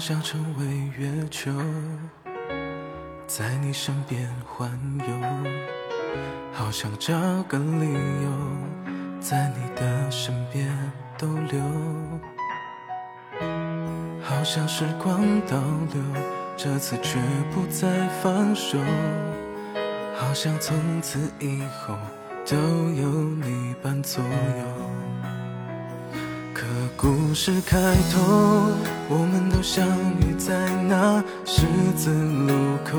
[0.00, 0.66] 想成为
[0.98, 1.52] 月球，
[3.26, 4.70] 在你身边环
[5.06, 5.14] 游，
[6.54, 7.12] 好想找
[7.42, 8.30] 个理由，
[9.20, 10.66] 在你的身边
[11.18, 11.60] 逗留，
[14.22, 15.58] 好像时光倒
[15.92, 16.02] 流，
[16.56, 17.20] 这次却
[17.52, 18.78] 不再放手，
[20.16, 21.94] 好像从此以后
[22.46, 25.09] 都有你伴左右。
[27.00, 27.78] 故事开
[28.12, 28.20] 头，
[29.08, 29.88] 我们都相
[30.20, 30.52] 遇在
[30.86, 31.62] 那十
[31.96, 32.52] 字路
[32.84, 32.98] 口，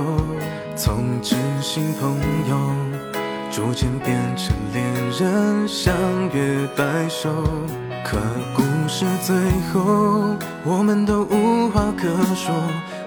[0.76, 2.18] 从知心朋
[2.50, 2.58] 友
[3.52, 5.94] 逐渐变成恋人，相
[6.34, 7.30] 约白首。
[8.04, 8.18] 可
[8.56, 9.36] 故事最
[9.72, 12.56] 后，我们都无话可说，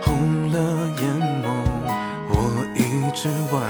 [0.00, 0.60] 红了
[1.00, 1.10] 眼
[1.42, 1.50] 眸，
[2.28, 3.69] 我一直挽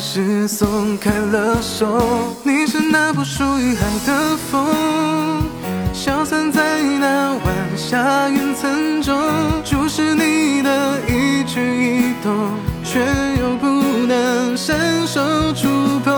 [0.00, 2.00] 是松开了手。
[2.42, 5.44] 你是那不属于海的风，
[5.92, 9.16] 消散在那晚霞云层中，
[9.64, 12.50] 注视你的一举一动，
[12.84, 13.00] 却
[13.40, 13.66] 又不
[14.06, 15.20] 能伸手
[15.54, 15.68] 触
[16.04, 16.14] 碰。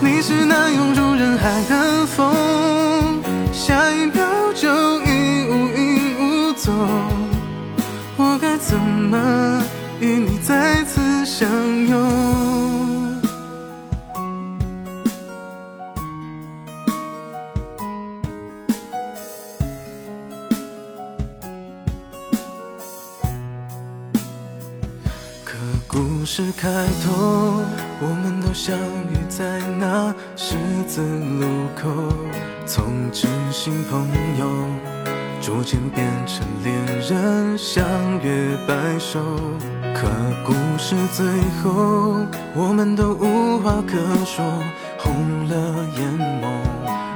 [0.00, 2.34] 你是那拥入人海的风，
[3.52, 4.68] 下一秒就
[5.02, 6.74] 已无影无踪。
[8.16, 9.18] 我该怎么
[25.94, 26.68] 故事开
[27.04, 27.62] 头，
[28.00, 30.56] 我们都相遇在那十
[30.88, 31.88] 字路口，
[32.66, 34.04] 从知心朋
[34.36, 34.44] 友
[35.40, 36.74] 逐渐变成恋
[37.08, 37.86] 人，相
[38.24, 39.20] 约白首。
[39.94, 40.08] 可
[40.44, 41.24] 故事最
[41.62, 42.26] 后，
[42.56, 44.44] 我们都无话可说，
[44.98, 45.54] 红了
[45.96, 46.48] 眼眸，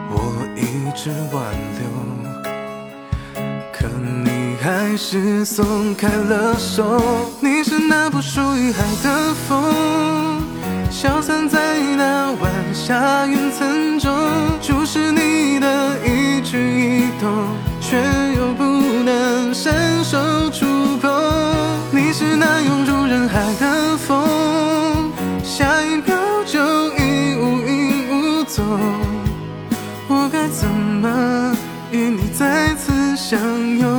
[0.08, 2.17] 我一直挽留。
[5.00, 7.00] 是松开了手，
[7.38, 10.42] 你是那不属于海的风，
[10.90, 14.12] 消散在那晚霞云层中，
[14.60, 17.30] 注视你的一举一动，
[17.80, 17.96] 却
[18.36, 18.64] 又不
[19.04, 20.18] 能伸手
[20.50, 20.66] 触
[21.00, 21.08] 碰，
[21.92, 25.12] 你是那涌入人海的风，
[25.44, 26.58] 下一秒就
[26.96, 28.66] 已无影无踪，
[30.08, 31.56] 我该怎么
[31.92, 33.38] 与你再次相
[33.78, 33.97] 拥？